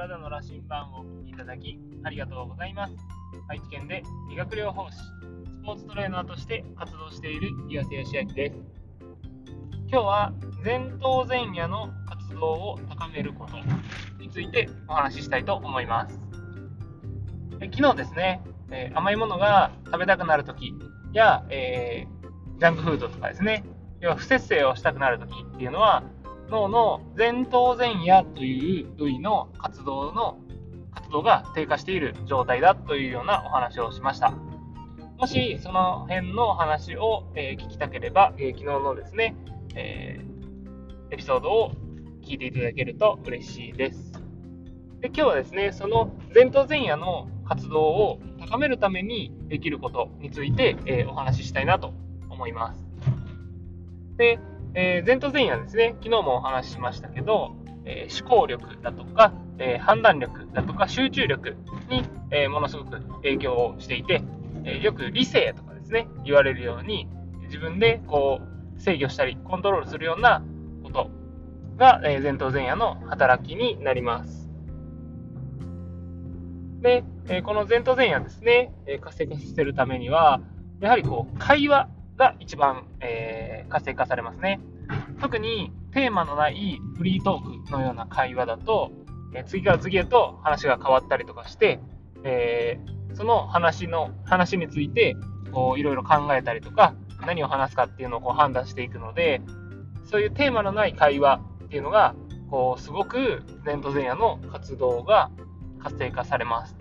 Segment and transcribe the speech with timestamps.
[0.00, 2.94] 体の羅針盤をお聞きいただきありがとうございます。
[3.48, 5.02] 愛知県で理学療法士、ス
[5.62, 8.56] ポーツトレーナーとして活動している岩瀬義明です。
[9.88, 10.32] 今日は
[10.64, 13.58] 前頭前野の活動を高めること
[14.18, 16.18] についてお話ししたいと思います。
[17.60, 20.72] え昨日ですね、え、甘いものが食べたくなるとき
[21.12, 23.64] や、えー、ジャンクフードとかですね、
[24.00, 26.04] 要は不節制をしたくなるときっていうのは、
[26.50, 30.38] 脳の前頭前野という部位の活動の
[30.92, 34.34] 活動が低下している状態だというようなお話をしました。
[35.16, 39.36] もしその辺のお話を、え、聞きたければ、え、昨日のですね、
[39.74, 41.72] えー、エピソードを
[42.22, 44.12] 聞いていただけると嬉しいです。
[45.00, 51.92] で今日はですね、その前頭前野の活動を高めるためにできることについて、えお話ししたいなと
[52.28, 52.84] 思います。
[54.16, 54.40] で、
[54.74, 61.56] えー、前頭前野ですね、昨日もお話ししましたけど、えー、思考力だとか、えー、判断力だとか集中力
[61.88, 64.22] に、えものすごく影響をしていて、
[64.64, 67.08] えよく理性とかですね、言われるように、
[67.46, 68.40] 自分でこ
[68.76, 70.40] う制御したりコントロールするような
[70.84, 71.10] こと
[71.76, 74.48] が、え前頭前野の働きになります。
[76.80, 80.40] で、えこの前頭前野ですね、え活性化させるためには、
[80.78, 81.88] やはりこう会話
[82.20, 84.60] が一番、えー、活性化されますね。
[85.20, 88.92] 特にテーマのないフリートークのような会話だと、
[89.34, 91.80] え、次から次へと話が変わったりとかして、
[92.24, 95.16] えー、その話の話について
[95.52, 96.94] こういろいろ考えたりとか
[97.26, 99.42] 何を話すかっていうのをこう判断していくので
[100.04, 102.14] そういうテーマのない会話っていうのが
[102.50, 105.30] こうすごく前頭前野の活動が
[105.82, 106.76] 活性化されます。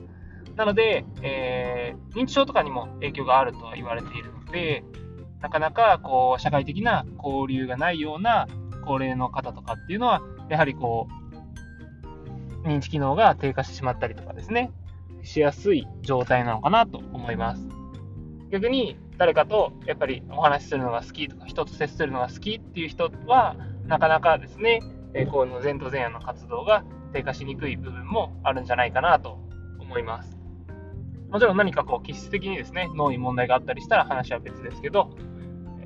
[0.56, 4.84] なので、えー、認知症とかにも影響があるとは言われているので、
[5.42, 8.48] なかなかこう社会的な交流がないような
[8.86, 11.08] 高齢の方とかっていうのは、やはりこ
[12.64, 14.72] う、認知機能が低下してしまったりとかですね、
[15.24, 17.68] しやすい状態なのかなと思います。
[18.52, 23.56] 逆に誰かとやっぱりお話しするのが好きとか、人と接するのが好きっていう人は、
[23.86, 24.82] なかなかですね、
[25.14, 26.84] えこの前頭前野の活動が
[27.14, 29.40] 低下しにくい部分もあるんじゃないかなと
[29.80, 30.39] 思います。
[31.32, 35.12] もちろん何かこう気質的にですね、脳に問題があったりしたら話は別ですけど、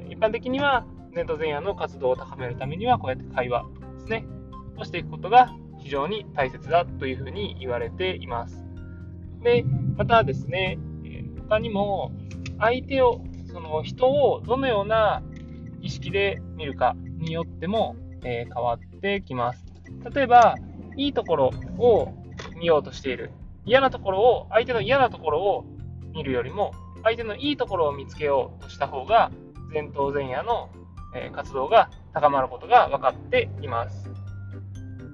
[0.09, 3.65] 一般的には前頭前野の活動を高めるためにはこうやって会話
[3.99, 4.25] ですね
[4.77, 8.63] をしていくことが非常に大切だというふうに言われています。
[9.43, 9.65] で、
[9.97, 10.79] またですね、
[11.49, 12.11] 他にも
[12.59, 13.21] 相手を、
[13.51, 15.21] その人をどのような
[15.81, 19.65] 意識で見るかによっても、え、変わってきます。
[20.13, 20.55] 例えば、
[20.95, 22.13] いいところを
[22.57, 23.31] 見ようとしている。
[23.65, 25.65] 嫌なところを、相手の嫌なところを
[26.13, 29.31] 見るよりも、相手のいいところを見つけようとした方が、
[29.73, 30.69] 前頭前野の
[31.31, 34.09] 活動が高まることが分かっています。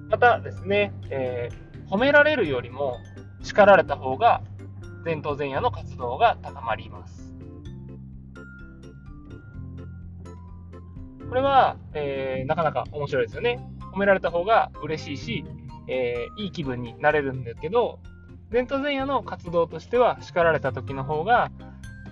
[0.08, 2.96] またですね、えー、褒められるよりも
[3.42, 4.42] 叱られた方が
[5.04, 7.34] 前頭前野の活動が高まります。
[11.28, 13.64] これは、えー、なかなか面白いですよね。
[13.92, 15.44] 褒められた方が嬉しいし、
[15.86, 18.00] えー、いい気分になれるんですけど、
[18.52, 21.50] 前頭前野の活動としては叱られた時の方が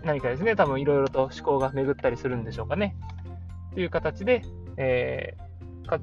[0.04, 2.96] 何かですね、多分いろいろと思考が巡ったりするんでしょうかね。
[3.74, 4.42] という形で、
[4.76, 6.00] えー、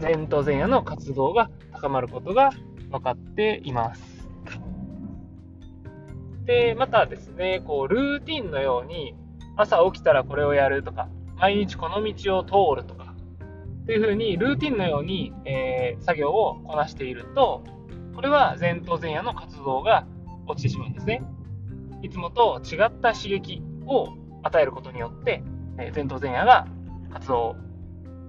[0.00, 2.50] 前頭前野の活動が高まることが
[2.90, 4.28] 分かっています。
[6.44, 9.14] で、またですね、こう、ルーティンのように、
[9.56, 13.14] 朝起きたらこれをやるとか、毎日この道を通るとか、
[13.86, 17.64] というふうに、ルーティンのように、えー、作業をこなしていると、
[18.16, 20.06] これは前頭前野の活動が
[20.46, 21.22] 落ちてしまうんですね。
[22.02, 24.08] いつもと違った刺激を
[24.42, 25.42] 与えることによって、
[25.78, 26.66] え前頭前野が
[27.12, 27.56] 活動、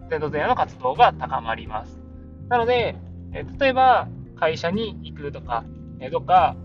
[0.09, 2.01] 前頭前野の活動が高まります。
[2.49, 2.97] なので、
[3.31, 5.63] え例えば会社に行くとか、
[6.01, 6.57] えどっか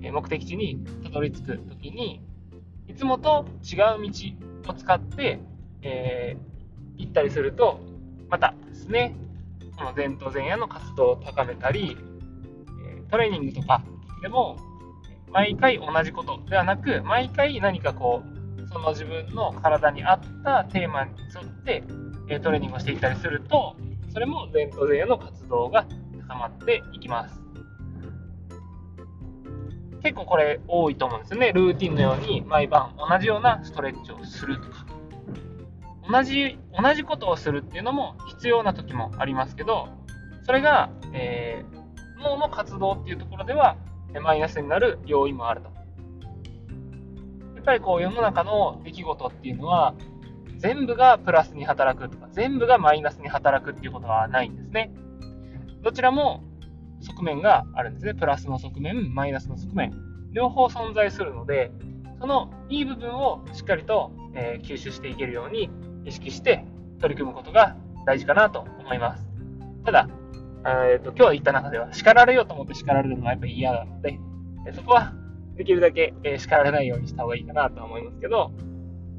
[0.00, 2.22] 目的地にたどり着くときに、
[2.86, 5.40] いつもと違う道を使って、
[5.82, 7.80] えー、行ったりすると、
[8.28, 9.16] またですね、
[9.76, 11.96] この前頭前野の活動を高めたり、
[13.10, 13.82] トレーニングとか
[14.22, 14.56] でも
[15.32, 21.84] 毎回同じことではなく、毎回何かこう、その自分の体に合ったテーマに沿って
[22.30, 23.76] えトレーニングをしていったりすると、
[24.12, 25.86] それも前頭前野の活動が
[26.28, 27.40] 高まっていきます。
[30.02, 31.52] 結構これ多いと思うんですよね。
[31.52, 34.86] ルーティンのように毎晩同じようなストレッチをするとか。
[36.10, 39.88] 同じ、同じことをするっていうのも必要な時もありますけど、
[40.44, 41.79] それが、えー、
[42.20, 43.76] 脳の活動っていうところでは
[44.22, 45.70] マイナスになる要因もあると。
[47.56, 49.94] やっぱりこう世の中の出来事っていうのは
[50.56, 54.92] 全部がプラスに働くとか全部がマイナスに働くっていうことはないんですね。
[55.82, 56.42] どちらも
[57.00, 58.14] 側面があるんですね。
[58.14, 59.92] プラスの側面、マイナスの側面。
[60.32, 61.72] 両方存在するので、
[62.20, 65.70] そのいい部分をしっかりと、えー、吸収していけるように
[66.04, 66.64] 意識して
[67.00, 69.24] 取り組むことが大事かなと思います。
[69.84, 70.08] ただ、
[70.66, 74.18] えーと、今日言った中では叱られようと思って叱られるのはやっぱり嫌なので、
[74.74, 75.14] そこは
[75.56, 78.52] できるだけ、え叱られないようにした方がいいかなと思いますけど、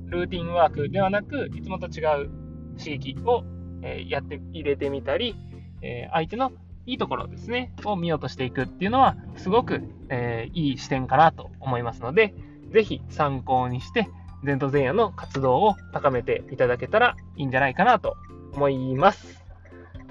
[0.05, 2.29] ルーティンワークではなく、いつもと違う
[2.77, 3.43] 刺激を、
[3.83, 5.35] えやって入れてみたり、
[5.81, 6.51] え相手の
[6.85, 12.35] いいところですね、を見ようとしていくっていうのは、すごく、えーいい視点かなと思いますので、
[12.71, 14.09] ぜひ参考にして、
[14.43, 18.17] 前頭前野の活動を高めていただけたらいいんじゃないかなと
[18.53, 19.40] 思います。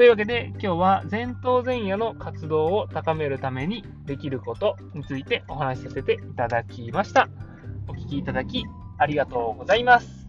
[0.00, 7.28] というわけで今日は前頭前野の活動を高めるためにできることについてお話しさせていただきました。
[7.86, 8.64] お聴きいただき
[8.96, 10.26] ありがとうございます。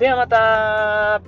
[0.00, 1.22] ではまた